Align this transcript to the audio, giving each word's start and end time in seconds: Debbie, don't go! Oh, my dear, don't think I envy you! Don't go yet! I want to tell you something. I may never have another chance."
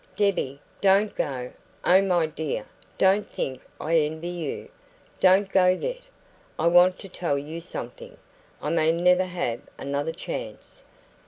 Debbie, 0.15 0.59
don't 0.81 1.13
go! 1.13 1.51
Oh, 1.85 2.01
my 2.01 2.25
dear, 2.25 2.65
don't 2.97 3.27
think 3.29 3.61
I 3.79 3.99
envy 3.99 4.29
you! 4.29 4.69
Don't 5.19 5.47
go 5.47 5.67
yet! 5.67 6.01
I 6.57 6.65
want 6.69 6.97
to 7.01 7.07
tell 7.07 7.37
you 7.37 7.61
something. 7.61 8.17
I 8.63 8.71
may 8.71 8.91
never 8.91 9.25
have 9.25 9.61
another 9.77 10.11
chance." 10.11 10.81